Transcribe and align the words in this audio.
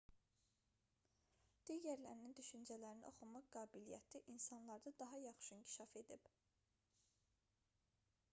digərlərinin 1.69 2.33
düşüncələrini 2.39 3.07
oxumaq 3.11 3.51
qabiliyyəti 3.57 4.23
insanlarda 4.35 4.95
daha 5.03 5.21
yaxşı 5.27 5.55
inkişaf 5.59 5.95
edib 6.05 6.33